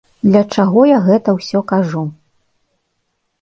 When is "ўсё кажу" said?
1.37-2.03